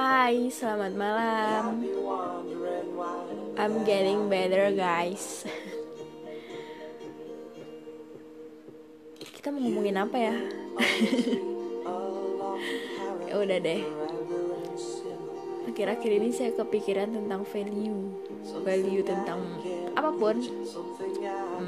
[0.00, 1.84] Hai, selamat malam.
[3.60, 5.44] I'm getting better, guys.
[9.20, 10.36] Kita mau ngomongin apa ya?
[13.28, 13.84] ya udah deh.
[15.68, 18.08] Akhir-akhir ini saya kepikiran tentang value,
[18.64, 19.44] value tentang
[20.00, 20.40] apa pun,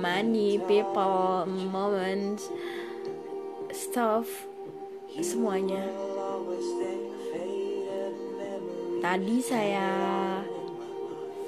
[0.01, 2.49] money, people, moments,
[3.77, 4.49] stuff,
[5.21, 5.85] semuanya
[9.13, 9.93] tadi saya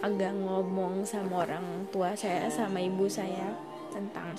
[0.05, 3.57] agak ngomong sama orang tua saya sama ibu saya
[3.89, 4.37] tentang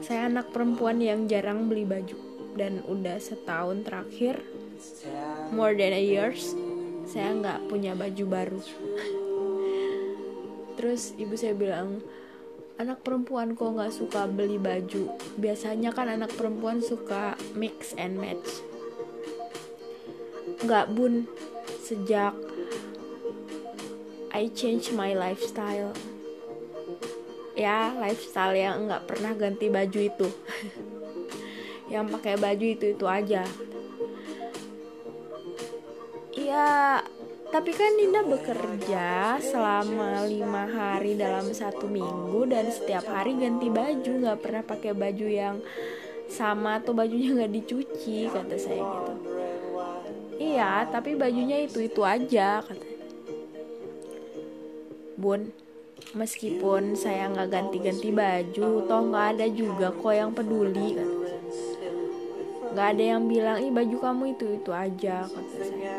[0.00, 2.16] saya anak perempuan yang jarang beli baju.
[2.56, 4.40] Dan udah setahun terakhir
[5.52, 6.56] more than a years
[7.04, 8.60] saya nggak punya baju baru.
[10.80, 12.00] Terus ibu saya bilang
[12.80, 15.12] anak perempuan kok nggak suka beli baju?
[15.36, 18.64] Biasanya kan anak perempuan suka mix and match.
[20.64, 21.28] Nggak bun
[21.84, 22.32] sejak
[24.32, 25.92] I change my lifestyle.
[27.54, 30.28] Ya lifestyle yang nggak pernah ganti baju itu.
[31.92, 33.44] Yang pakai baju itu itu aja.
[36.34, 36.98] Iya
[37.54, 44.10] tapi kan Dinda bekerja selama lima hari dalam satu minggu dan setiap hari ganti baju
[44.26, 45.56] nggak pernah pakai baju yang
[46.26, 49.14] sama atau bajunya nggak dicuci kata saya gitu
[50.54, 53.02] iya tapi bajunya itu itu aja katanya.
[55.18, 55.50] Bun
[56.14, 60.94] meskipun saya nggak ganti-ganti baju toh nggak ada juga kok yang peduli
[62.74, 65.98] nggak ada yang bilang ih baju kamu itu itu aja kata saya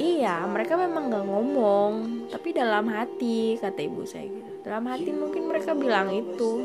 [0.00, 1.92] iya mereka memang nggak ngomong
[2.30, 4.50] tapi dalam hati kata ibu saya gitu.
[4.60, 6.62] Dalam hati mungkin mereka bilang itu.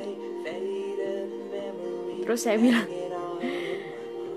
[2.26, 2.88] Terus saya bilang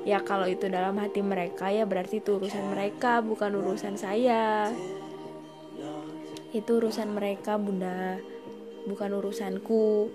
[0.08, 4.72] ya kalau itu dalam hati mereka ya berarti itu urusan mereka bukan urusan saya.
[6.56, 8.16] Itu urusan mereka bunda.
[8.88, 10.08] Bukan urusanku.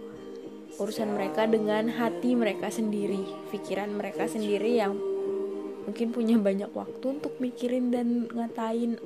[0.81, 3.21] Urusan mereka dengan hati mereka sendiri
[3.53, 4.97] pikiran mereka sendiri yang
[5.85, 8.97] mungkin punya banyak waktu untuk mikirin dan ngatain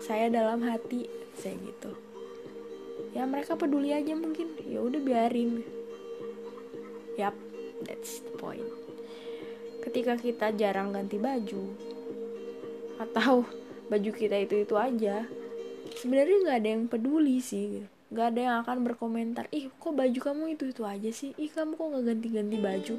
[0.00, 1.04] saya dalam hati
[1.36, 1.92] saya gitu.
[3.12, 4.56] Ya mereka peduli aja mungkin.
[4.64, 5.60] Ya udah biarin.
[7.20, 7.36] Yap
[7.84, 8.79] that's the point
[9.80, 11.72] ketika kita jarang ganti baju.
[13.00, 13.48] Atau
[13.88, 15.24] baju kita itu itu aja.
[15.96, 17.82] Sebenarnya nggak ada yang peduli sih.
[18.10, 21.30] Nggak ada yang akan berkomentar ih kok baju kamu itu itu aja sih?
[21.38, 22.94] Ih kamu kok nggak ganti-ganti baju?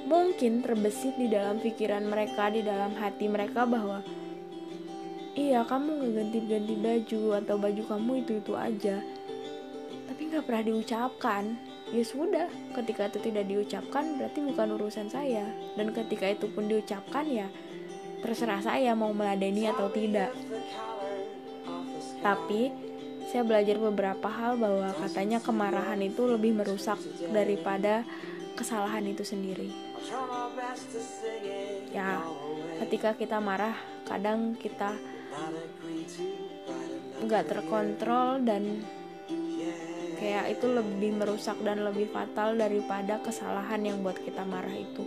[0.00, 4.00] Mungkin terbesit di dalam pikiran mereka di dalam hati mereka bahwa
[5.36, 8.96] iya kamu nggak ganti-ganti baju atau baju kamu itu itu aja.
[10.08, 12.46] Tapi nggak pernah diucapkan ya sudah
[12.78, 15.46] ketika itu tidak diucapkan berarti bukan urusan saya.
[15.74, 17.46] Dan ketika itu pun diucapkan ya
[18.20, 20.30] terserah saya mau meladeni atau tidak.
[22.20, 22.70] Tapi
[23.30, 26.98] saya belajar beberapa hal bahwa katanya kemarahan itu lebih merusak
[27.30, 28.02] daripada
[28.58, 29.70] kesalahan itu sendiri.
[31.94, 32.20] Ya
[32.84, 33.74] ketika kita marah
[34.04, 34.98] kadang kita
[37.22, 38.82] nggak terkontrol dan
[40.20, 45.00] kayak itu lebih merusak dan lebih fatal daripada kesalahan yang buat kita marah itu.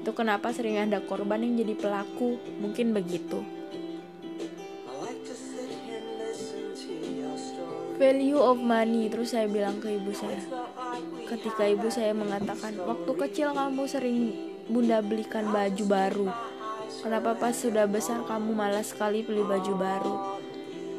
[0.00, 2.40] Itu kenapa sering ada korban yang jadi pelaku.
[2.64, 3.44] Mungkin begitu.
[7.94, 10.40] Value of money terus saya bilang ke ibu saya.
[11.28, 14.18] Ketika ibu saya mengatakan waktu kecil kamu sering
[14.66, 16.28] bunda belikan baju baru.
[17.04, 20.33] Kenapa pas sudah besar kamu malas sekali beli baju baru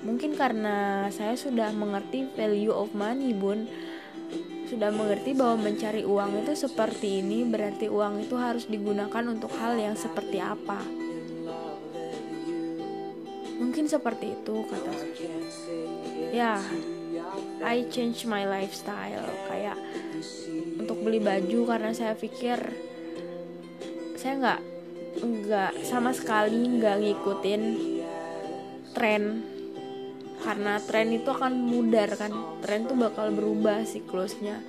[0.05, 3.65] mungkin karena saya sudah mengerti value of money bun.
[4.65, 9.77] Sudah mengerti bahwa mencari uang itu seperti ini berarti uang itu harus digunakan untuk hal
[9.77, 10.81] yang seperti apa.
[13.55, 14.93] Mungkin seperti itu kata
[16.33, 16.59] ya
[17.61, 19.25] I change my lifestyle.
[19.49, 19.77] Kayak
[20.81, 22.57] untuk beli baju karena saya pikir
[24.17, 24.61] saya nggak
[25.21, 27.63] nggak sama sekali nggak ngikutin
[28.91, 29.54] tren
[30.43, 32.31] karena tren itu akan mudar kan.
[32.59, 34.59] Tren tuh bakal berubah siklusnya.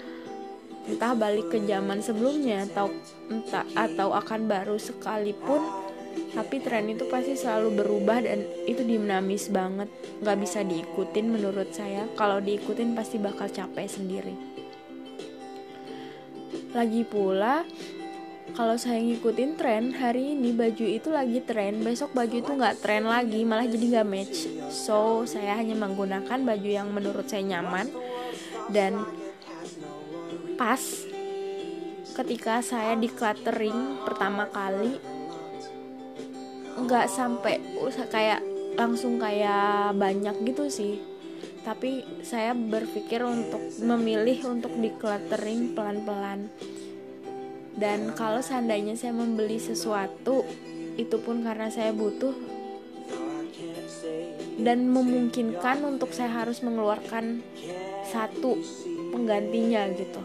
[0.86, 2.94] Entah balik ke zaman sebelumnya atau
[3.26, 5.86] entah atau akan baru sekalipun
[6.32, 9.88] tapi tren itu pasti selalu berubah dan itu dinamis banget.
[10.20, 12.08] Nggak bisa diikutin menurut saya.
[12.16, 14.34] Kalau diikutin pasti bakal capek sendiri.
[16.72, 17.64] Lagi pula
[18.54, 23.02] kalau saya ngikutin tren hari ini baju itu lagi tren besok baju itu nggak tren
[23.08, 24.38] lagi malah jadi nggak match.
[24.70, 27.90] So saya hanya menggunakan baju yang menurut saya nyaman.
[28.70, 29.02] Dan
[30.54, 30.78] pas
[32.14, 34.96] ketika saya di cluttering pertama kali
[36.76, 37.58] nggak sampai
[38.12, 38.40] kayak
[38.78, 41.02] langsung kayak banyak gitu sih.
[41.66, 46.46] Tapi saya berpikir untuk memilih untuk decluttering pelan-pelan
[47.76, 50.48] dan kalau seandainya saya membeli sesuatu
[50.96, 52.32] itu pun karena saya butuh.
[54.56, 57.44] Dan memungkinkan untuk saya harus mengeluarkan
[58.08, 58.56] satu
[59.12, 60.22] penggantinya gitu.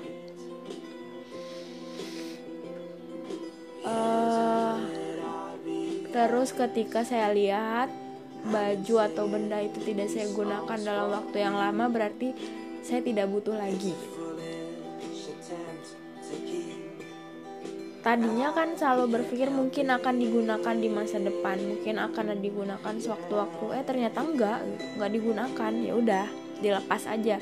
[3.83, 4.79] Uh,
[6.15, 7.91] terus ketika saya lihat
[8.47, 12.31] baju atau benda itu tidak saya gunakan dalam waktu yang lama berarti
[12.81, 13.93] saya tidak butuh lagi
[18.01, 23.65] tadinya kan selalu berpikir mungkin akan digunakan di masa depan mungkin akan digunakan sewaktu-waktu.
[23.77, 24.59] Eh ternyata enggak
[24.97, 25.71] enggak digunakan.
[25.81, 26.25] Ya udah
[26.61, 27.37] dilepas aja.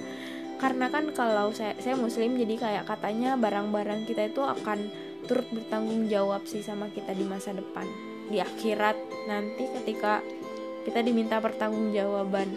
[0.59, 4.91] Karena kan kalau saya saya muslim jadi kayak katanya barang-barang kita itu akan
[5.27, 7.88] turut bertanggung jawab sih sama kita di masa depan.
[8.27, 9.00] Di akhirat
[9.31, 10.19] nanti ketika
[10.83, 12.47] kita diminta pertanggungjawaban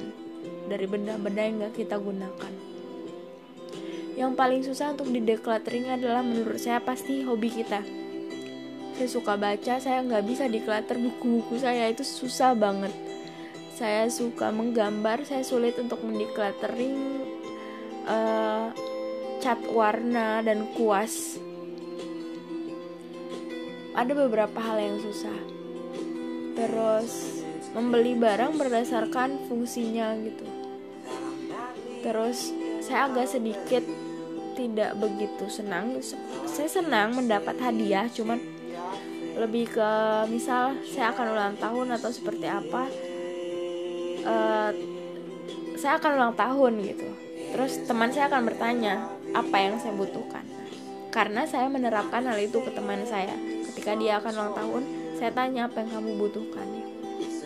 [0.67, 2.72] dari benda-benda yang gak kita gunakan
[4.23, 7.83] yang paling susah untuk didecluttering adalah menurut saya pasti hobi kita.
[8.95, 12.95] Saya suka baca saya nggak bisa declutter buku-buku saya itu susah banget.
[13.75, 17.19] Saya suka menggambar saya sulit untuk mendecluttering
[18.07, 18.71] uh,
[19.43, 21.43] cat warna dan kuas.
[23.99, 25.39] Ada beberapa hal yang susah.
[26.55, 27.43] Terus
[27.75, 30.47] membeli barang berdasarkan fungsinya gitu.
[32.07, 32.55] Terus
[32.87, 33.83] saya agak sedikit
[34.55, 35.99] tidak begitu senang.
[36.49, 38.39] Saya senang mendapat hadiah cuman
[39.33, 39.91] lebih ke
[40.29, 42.85] misal saya akan ulang tahun atau seperti apa
[44.29, 44.71] uh,
[45.81, 47.09] saya akan ulang tahun gitu.
[47.53, 50.45] Terus teman saya akan bertanya apa yang saya butuhkan?
[51.13, 53.37] Karena saya menerapkan hal itu ke teman saya.
[53.73, 54.83] Ketika dia akan ulang tahun
[55.17, 56.69] saya tanya apa yang kamu butuhkan?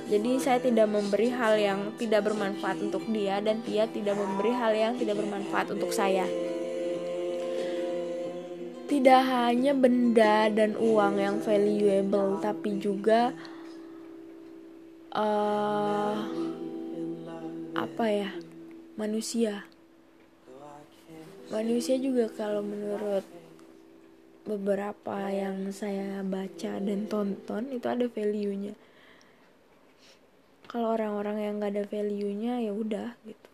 [0.07, 4.71] Jadi saya tidak memberi hal yang tidak bermanfaat untuk dia dan dia tidak memberi hal
[4.71, 6.23] yang tidak bermanfaat untuk saya
[8.97, 13.29] tidak hanya benda dan uang yang valuable tapi juga
[15.13, 16.17] uh,
[17.77, 18.33] apa ya
[18.97, 19.69] manusia.
[21.53, 23.21] Manusia juga kalau menurut
[24.49, 28.73] beberapa yang saya baca dan tonton itu ada value-nya.
[30.73, 33.51] Kalau orang-orang yang gak ada value-nya ya udah gitu.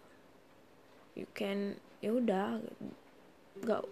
[1.19, 2.63] You can ya udah
[3.67, 3.83] gak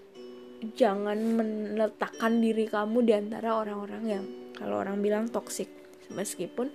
[0.77, 5.73] jangan meletakkan diri kamu di antara orang-orang yang kalau orang bilang toksik
[6.13, 6.69] meskipun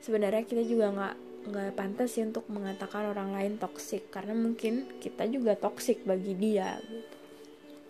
[0.00, 5.28] sebenarnya kita juga nggak nggak pantas sih untuk mengatakan orang lain toksik karena mungkin kita
[5.28, 7.16] juga toksik bagi dia gitu.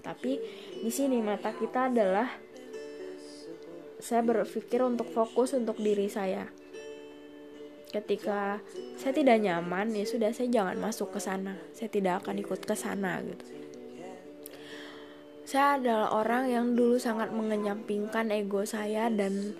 [0.02, 0.40] tapi
[0.82, 2.26] di sini mata kita adalah
[4.02, 6.50] saya berpikir untuk fokus untuk diri saya.
[7.86, 8.58] Ketika
[8.98, 11.54] saya tidak nyaman ya sudah saya jangan masuk ke sana.
[11.70, 13.62] Saya tidak akan ikut ke sana gitu
[15.52, 19.52] saya adalah orang yang dulu sangat mengenyampingkan ego saya dan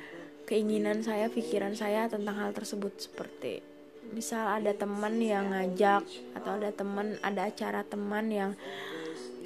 [0.49, 3.73] keinginan saya, pikiran saya tentang hal tersebut seperti
[4.13, 6.05] misal ada teman yang ngajak
[6.37, 8.53] atau ada teman ada acara teman yang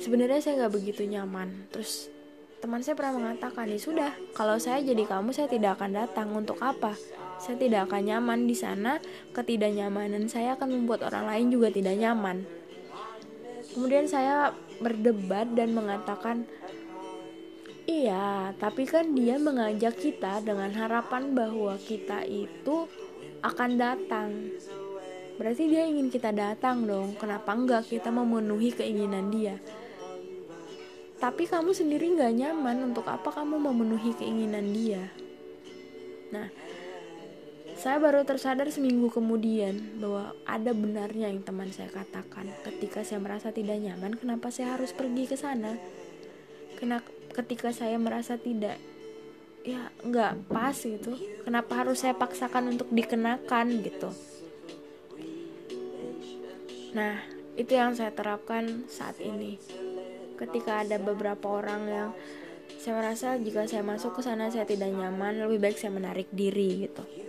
[0.03, 1.71] sebenarnya saya nggak begitu nyaman.
[1.71, 2.11] Terus
[2.59, 6.29] teman saya pernah mengatakan ya sudah kalau saya jadi kamu saya tidak akan datang.
[6.35, 6.99] Untuk apa?
[7.39, 8.99] Saya tidak akan nyaman di sana.
[9.33, 12.43] Ketidaknyamanan saya akan membuat orang lain juga tidak nyaman.
[13.77, 16.49] Kemudian saya berdebat dan mengatakan
[17.87, 22.91] Iya, tapi kan dia mengajak kita dengan harapan bahwa kita itu
[23.47, 24.51] akan datang.
[25.39, 27.15] Berarti dia ingin kita datang dong.
[27.15, 29.63] Kenapa enggak kita memenuhi keinginan dia?
[31.23, 32.91] Tapi kamu sendiri nggak nyaman.
[32.91, 35.07] Untuk apa kamu memenuhi keinginan dia?
[36.35, 36.51] Nah,
[37.77, 42.49] saya baru tersadar seminggu kemudian bahwa ada benarnya yang teman saya katakan.
[42.65, 45.77] Ketika saya merasa tidak nyaman, kenapa saya harus pergi ke sana?
[46.81, 47.05] Kena,
[47.37, 48.81] ketika saya merasa tidak
[49.61, 54.09] ya nggak pas gitu, kenapa harus saya paksakan untuk dikenakan gitu?
[56.97, 57.21] Nah,
[57.61, 59.61] itu yang saya terapkan saat ini.
[60.41, 62.11] Ketika ada beberapa orang yang
[62.81, 66.89] saya merasa jika saya masuk ke sana saya tidak nyaman, lebih baik saya menarik diri
[66.89, 67.26] gitu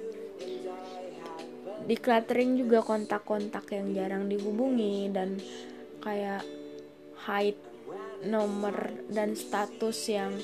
[1.87, 5.39] decluttering juga kontak-kontak yang jarang dihubungi dan
[6.03, 6.43] kayak
[7.23, 7.59] hide
[8.27, 10.35] nomor dan status yang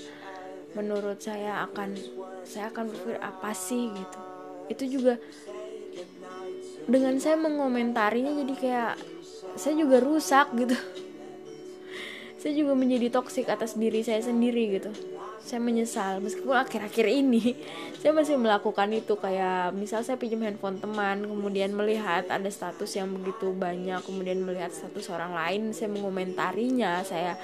[0.73, 1.99] menurut saya akan
[2.47, 3.91] saya akan berpikir apa sih?
[3.91, 4.19] gitu.
[4.71, 5.13] Itu juga
[6.87, 8.93] dengan saya mengomentarinya jadi kayak
[9.59, 10.75] saya juga rusak gitu.
[12.43, 14.91] Saya juga menjadi toksik atas diri saya sendiri gitu
[15.43, 17.53] saya menyesal meskipun akhir-akhir ini
[17.99, 23.11] saya masih melakukan itu kayak misal saya pinjam handphone teman kemudian melihat ada status yang
[23.11, 27.35] begitu banyak kemudian melihat status orang lain saya mengomentarinya saya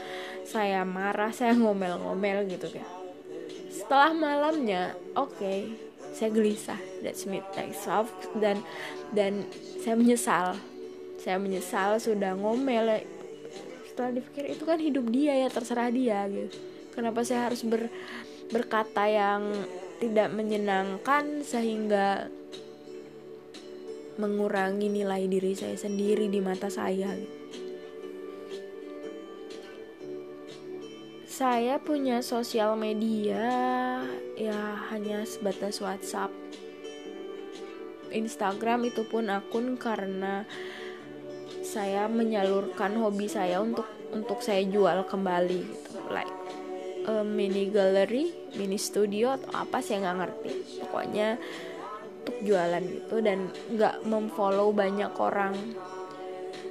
[0.47, 2.87] saya marah saya ngomel-ngomel gitu kan
[3.69, 6.79] setelah malamnya oke okay, saya gelisah.
[7.05, 8.65] That's midnight soft dan
[9.13, 9.45] dan
[9.79, 10.57] saya menyesal.
[11.21, 13.05] Saya menyesal sudah ngomel.
[13.87, 17.87] Setelah dipikir itu kan hidup dia ya terserah dia gitu kenapa saya harus ber,
[18.51, 19.55] berkata yang
[20.03, 22.27] tidak menyenangkan sehingga
[24.19, 27.15] mengurangi nilai diri saya sendiri di mata saya?
[31.23, 33.47] Saya punya sosial media
[34.35, 34.59] ya
[34.91, 36.35] hanya sebatas WhatsApp.
[38.11, 40.43] Instagram itu pun akun karena
[41.63, 45.95] saya menyalurkan hobi saya untuk untuk saya jual kembali gitu.
[46.11, 46.38] Like
[47.09, 50.53] uh, mini gallery mini studio atau apa sih nggak ngerti.
[50.85, 51.41] Pokoknya
[52.21, 55.57] untuk jualan gitu dan nggak memfollow banyak orang.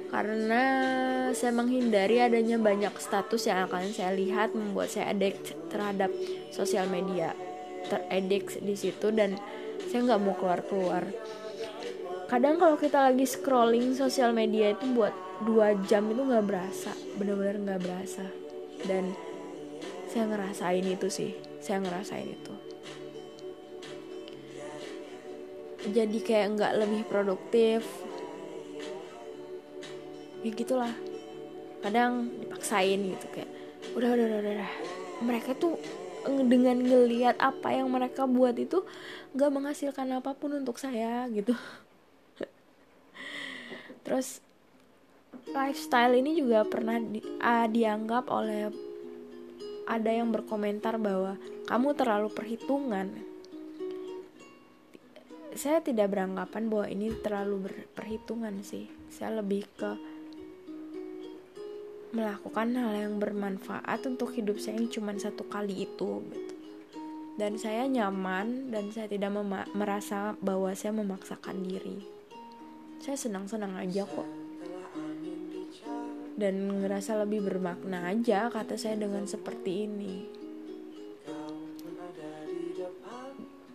[0.09, 0.63] Karena
[1.35, 6.09] saya menghindari adanya banyak status yang akan saya lihat membuat saya addict terhadap
[6.49, 7.35] sosial media
[7.91, 9.37] teredik di situ dan
[9.91, 11.03] saya nggak mau keluar keluar
[12.29, 17.57] kadang kalau kita lagi scrolling sosial media itu buat dua jam itu nggak berasa benar-benar
[17.57, 18.25] nggak berasa.
[18.85, 19.11] Dan
[20.09, 21.31] saya ngerasain itu sih.
[21.61, 22.53] Saya ngerasain itu.
[25.93, 27.85] Jadi kayak nggak lebih produktif.
[30.41, 30.93] Ya gitulah.
[31.85, 33.49] Kadang dipaksain gitu kayak
[33.95, 34.71] udah udah udah, udah.
[35.23, 35.79] mereka tuh
[36.25, 38.83] dengan ngelihat apa yang mereka buat itu
[39.33, 41.53] nggak menghasilkan apa pun untuk saya gitu.
[44.03, 44.43] Terus
[45.53, 48.88] lifestyle ini juga pernah di, uh, dianggap oleh
[49.89, 53.09] ada yang berkomentar bahwa kamu terlalu perhitungan.
[55.57, 58.85] Saya tidak beranggapan bahwa ini terlalu berperhitungan sih.
[59.09, 59.97] Saya lebih ke
[62.13, 66.53] melakukan hal yang bermanfaat untuk hidup saya yang cuma satu kali itu gitu.
[67.39, 69.31] Dan saya nyaman dan saya tidak
[69.73, 72.03] merasa bahwa saya memaksakan diri.
[72.99, 74.38] Saya senang-senang aja kok
[76.39, 80.15] dan ngerasa lebih bermakna aja kata saya dengan seperti ini.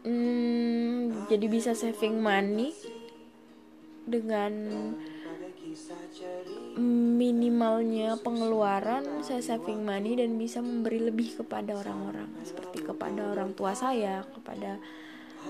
[0.04, 2.73] Hmm, jadi bisa saving money
[4.04, 4.52] dengan
[6.76, 13.73] minimalnya pengeluaran saya saving money dan bisa memberi lebih kepada orang-orang seperti kepada orang tua
[13.73, 14.76] saya kepada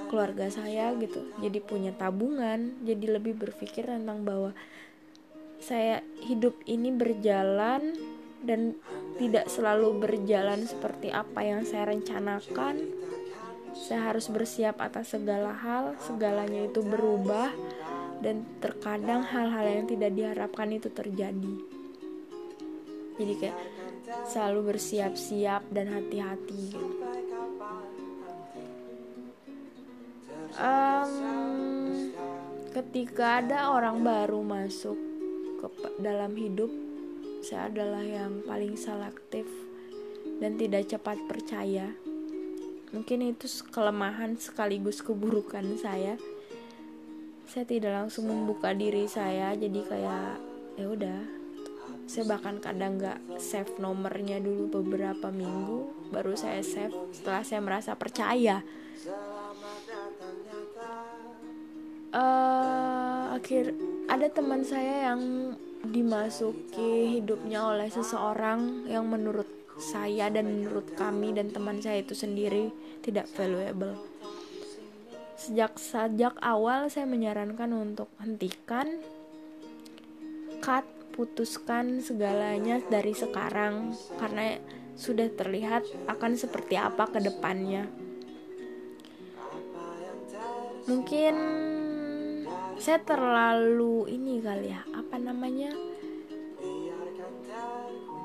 [0.06, 1.22] keluarga saya gitu.
[1.42, 4.54] Jadi punya tabungan jadi lebih berpikir tentang bahwa
[5.64, 7.96] saya hidup ini berjalan
[8.44, 8.76] dan
[9.16, 12.84] tidak selalu berjalan seperti apa yang saya rencanakan.
[13.72, 17.48] Saya harus bersiap atas segala hal, segalanya itu berubah
[18.20, 21.54] dan terkadang hal-hal yang tidak diharapkan itu terjadi.
[23.16, 23.58] Jadi kayak
[24.28, 26.76] selalu bersiap-siap dan hati-hati.
[30.54, 31.10] Um,
[32.70, 35.03] ketika ada orang baru masuk
[36.00, 36.72] dalam hidup
[37.44, 39.44] saya adalah yang paling selektif
[40.40, 41.92] dan tidak cepat percaya.
[42.96, 46.16] Mungkin itu kelemahan sekaligus keburukan saya.
[47.44, 50.40] Saya tidak langsung membuka diri saya jadi kayak
[50.80, 51.20] ya udah.
[52.08, 57.92] Saya bahkan kadang nggak save nomornya dulu beberapa minggu baru saya save setelah saya merasa
[57.92, 58.64] percaya.
[62.14, 63.74] Uh, akhir
[64.08, 71.50] ada teman saya yang dimasuki hidupnya oleh seseorang yang menurut saya dan menurut kami dan
[71.50, 72.70] teman saya itu sendiri
[73.02, 73.98] tidak valuable.
[75.34, 79.02] Sejak sejak awal saya menyarankan untuk hentikan,
[80.62, 84.56] cut, putuskan segalanya dari sekarang karena
[84.94, 87.90] sudah terlihat akan seperti apa ke depannya.
[90.84, 91.34] Mungkin
[92.78, 95.70] saya terlalu ini kali ya apa namanya?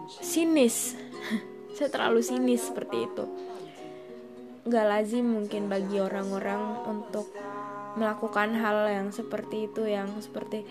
[0.09, 0.97] Sinis.
[1.77, 3.23] Saya terlalu sinis seperti itu.
[4.67, 7.31] Nggak lazim mungkin bagi orang-orang untuk
[7.95, 10.61] melakukan hal yang seperti itu yang seperti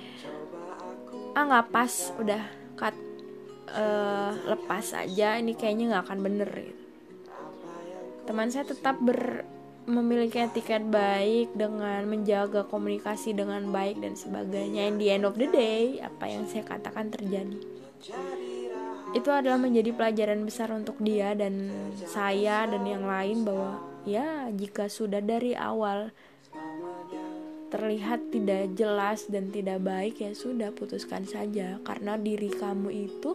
[1.35, 2.43] ah nggak pas udah
[2.79, 2.95] cut
[3.75, 6.85] uh, lepas aja ini kayaknya nggak akan bener gitu.
[8.27, 9.47] teman saya tetap ber
[9.89, 14.85] memiliki etiket baik dengan menjaga komunikasi dengan baik dan sebagainya.
[14.85, 17.57] And the end of the day apa yang saya katakan terjadi.
[19.17, 21.73] Itu adalah menjadi pelajaran besar untuk dia dan
[22.05, 26.13] saya dan yang lain bahwa ya jika sudah dari awal
[27.73, 31.81] terlihat tidak jelas dan tidak baik ya sudah putuskan saja.
[31.81, 33.33] Karena diri kamu itu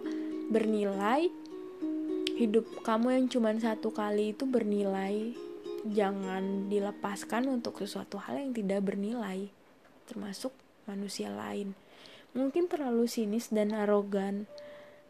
[0.53, 1.33] bernilai
[2.37, 5.33] hidup kamu yang cuma satu kali itu bernilai
[5.87, 9.51] jangan dilepaskan untuk sesuatu hal yang tidak bernilai
[10.07, 10.51] termasuk
[10.85, 11.75] manusia lain.
[12.33, 14.49] Mungkin terlalu sinis dan arogan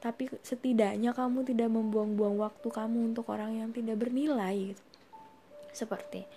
[0.04, 4.76] tapi setidaknya kamu tidak membuang-buang waktu kamu untuk orang yang tidak bernilai.
[5.72, 6.28] Seperti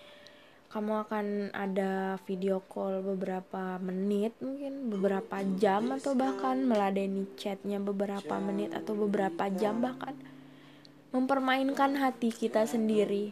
[0.70, 8.36] kamu akan ada video call beberapa menit mungkin beberapa jam atau bahkan meladeni chatnya beberapa
[8.42, 10.12] menit atau beberapa jam bahkan
[11.14, 13.30] mempermainkan hati kita sendiri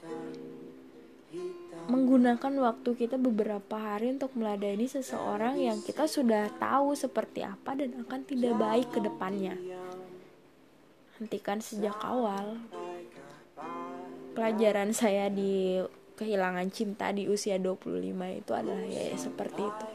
[1.84, 8.04] menggunakan waktu kita beberapa hari untuk meladeni seseorang yang kita sudah tahu seperti apa dan
[8.04, 9.56] akan tidak baik ke depannya
[11.20, 12.58] hentikan sejak awal
[14.34, 15.78] pelajaran saya di
[16.14, 19.86] kehilangan cinta di usia 25 itu adalah ya seperti itu.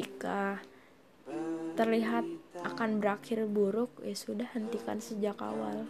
[0.00, 0.60] Jika
[1.76, 2.24] terlihat
[2.60, 5.88] akan berakhir buruk, ya sudah hentikan sejak awal.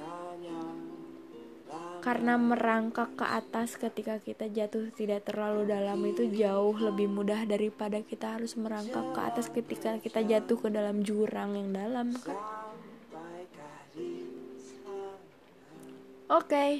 [2.01, 8.01] Karena merangkak ke atas ketika kita jatuh tidak terlalu dalam itu jauh lebih mudah daripada
[8.01, 12.41] kita harus merangkak ke atas ketika kita jatuh ke dalam jurang yang dalam kan.
[16.31, 16.47] Oke.
[16.47, 16.73] Okay.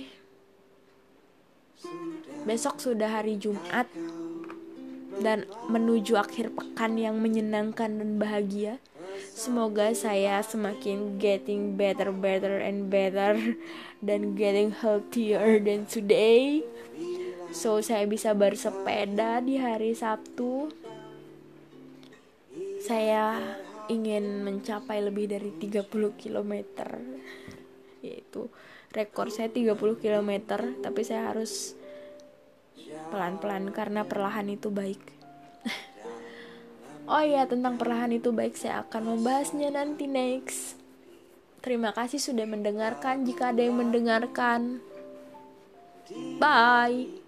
[2.49, 3.89] Besok sudah hari Jumat
[5.21, 8.81] dan menuju akhir pekan yang menyenangkan dan bahagia.
[9.21, 13.37] Semoga saya semakin getting better, better and better
[14.07, 16.65] dan getting healthier than today.
[17.53, 20.73] So saya bisa bersepeda di hari Sabtu.
[22.81, 23.37] Saya
[23.93, 25.85] ingin mencapai lebih dari 30
[26.17, 26.53] km
[28.07, 28.49] yaitu
[28.91, 30.31] rekor saya 30 km
[30.81, 31.75] tapi saya harus
[33.11, 35.20] pelan-pelan karena perlahan itu baik.
[37.11, 40.79] Oh iya, tentang perlahan itu baik saya akan membahasnya nanti next.
[41.61, 43.27] Terima kasih sudah mendengarkan.
[43.29, 44.81] Jika ada yang mendengarkan,
[46.41, 47.20] bye.